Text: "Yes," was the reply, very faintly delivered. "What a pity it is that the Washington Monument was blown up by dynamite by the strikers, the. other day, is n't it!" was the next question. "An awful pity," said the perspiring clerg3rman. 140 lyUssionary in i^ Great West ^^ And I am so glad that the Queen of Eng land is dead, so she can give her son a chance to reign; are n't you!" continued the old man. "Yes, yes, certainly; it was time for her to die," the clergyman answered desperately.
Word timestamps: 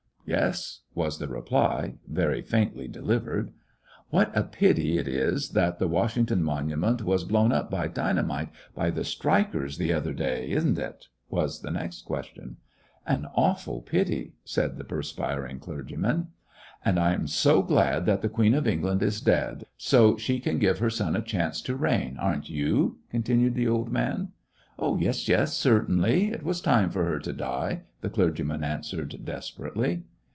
"Yes," 0.23 0.81
was 0.95 1.19
the 1.19 1.27
reply, 1.27 1.95
very 2.07 2.41
faintly 2.41 2.87
delivered. 2.87 3.51
"What 4.11 4.31
a 4.33 4.43
pity 4.43 4.97
it 4.97 5.05
is 5.05 5.49
that 5.49 5.77
the 5.77 5.89
Washington 5.89 6.41
Monument 6.41 7.01
was 7.03 7.25
blown 7.25 7.51
up 7.51 7.69
by 7.69 7.89
dynamite 7.89 8.47
by 8.73 8.91
the 8.91 9.03
strikers, 9.03 9.77
the. 9.77 9.91
other 9.91 10.13
day, 10.13 10.49
is 10.49 10.63
n't 10.65 10.77
it!" 10.79 11.07
was 11.29 11.61
the 11.63 11.71
next 11.71 12.03
question. 12.03 12.55
"An 13.05 13.27
awful 13.35 13.81
pity," 13.81 14.31
said 14.45 14.77
the 14.77 14.85
perspiring 14.85 15.59
clerg3rman. 15.59 15.99
140 15.99 15.99
lyUssionary 15.99 16.13
in 16.13 16.23
i^ 16.23 16.23
Great 16.23 16.23
West 16.23 16.85
^^ 16.85 16.85
And 16.89 16.99
I 16.99 17.13
am 17.13 17.27
so 17.27 17.61
glad 17.61 18.05
that 18.05 18.21
the 18.21 18.29
Queen 18.29 18.53
of 18.53 18.65
Eng 18.65 18.83
land 18.83 19.03
is 19.03 19.19
dead, 19.19 19.65
so 19.77 20.15
she 20.15 20.39
can 20.39 20.59
give 20.59 20.79
her 20.79 20.89
son 20.89 21.17
a 21.17 21.21
chance 21.21 21.61
to 21.63 21.75
reign; 21.75 22.15
are 22.17 22.37
n't 22.37 22.49
you!" 22.49 22.99
continued 23.11 23.55
the 23.55 23.67
old 23.67 23.91
man. 23.91 24.29
"Yes, 24.79 25.27
yes, 25.27 25.57
certainly; 25.57 26.31
it 26.31 26.43
was 26.43 26.61
time 26.61 26.89
for 26.89 27.03
her 27.03 27.19
to 27.19 27.33
die," 27.33 27.81
the 27.99 28.09
clergyman 28.09 28.63
answered 28.63 29.19
desperately. 29.25 30.03